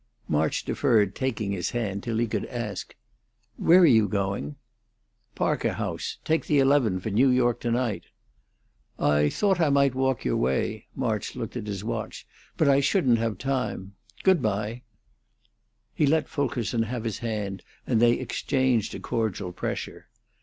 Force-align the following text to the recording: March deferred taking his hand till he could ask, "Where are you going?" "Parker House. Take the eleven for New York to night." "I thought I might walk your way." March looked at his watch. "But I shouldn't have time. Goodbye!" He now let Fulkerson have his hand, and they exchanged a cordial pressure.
March 0.27 0.65
deferred 0.65 1.13
taking 1.13 1.51
his 1.51 1.69
hand 1.69 2.01
till 2.01 2.17
he 2.17 2.25
could 2.25 2.47
ask, 2.47 2.95
"Where 3.57 3.81
are 3.81 3.85
you 3.85 4.07
going?" 4.07 4.55
"Parker 5.35 5.73
House. 5.73 6.17
Take 6.25 6.47
the 6.47 6.57
eleven 6.57 6.99
for 6.99 7.11
New 7.11 7.29
York 7.29 7.59
to 7.59 7.69
night." 7.69 8.05
"I 8.97 9.29
thought 9.29 9.59
I 9.59 9.69
might 9.69 9.93
walk 9.93 10.25
your 10.25 10.37
way." 10.37 10.87
March 10.95 11.35
looked 11.35 11.55
at 11.55 11.67
his 11.67 11.83
watch. 11.83 12.25
"But 12.57 12.67
I 12.67 12.79
shouldn't 12.79 13.19
have 13.19 13.37
time. 13.37 13.93
Goodbye!" 14.23 14.81
He 15.93 16.05
now 16.05 16.11
let 16.13 16.27
Fulkerson 16.29 16.81
have 16.81 17.03
his 17.03 17.19
hand, 17.19 17.61
and 17.85 18.01
they 18.01 18.13
exchanged 18.13 18.95
a 18.95 18.99
cordial 18.99 19.51
pressure. 19.51 20.07